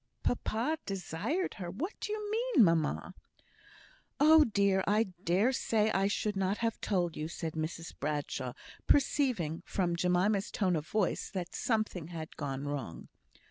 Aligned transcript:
"Papa 0.23 0.79
desired 0.83 1.53
her! 1.61 1.69
What 1.69 1.93
do 1.99 2.11
you 2.11 2.31
mean, 2.31 2.63
mamma?" 2.63 3.13
"Oh, 4.19 4.45
dear! 4.45 4.83
I 4.87 5.09
dare 5.23 5.51
say 5.53 5.91
I 5.91 6.07
should 6.07 6.35
not 6.35 6.57
have 6.57 6.81
told 6.81 7.15
you," 7.15 7.27
said 7.27 7.53
Mrs 7.53 7.93
Bradshaw, 7.99 8.53
perceiving, 8.87 9.61
from 9.63 9.95
Jemima's 9.95 10.49
tone 10.49 10.75
of 10.75 10.87
voice, 10.87 11.29
that 11.29 11.53
something 11.53 12.07
had 12.07 12.35
gone 12.35 12.65
wrong. 12.67 13.09